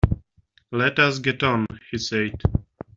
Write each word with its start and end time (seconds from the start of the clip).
“Let 0.71 0.97
us 0.97 1.19
get 1.19 1.43
on,” 1.43 1.67
he 1.91 1.99
said. 1.99 2.31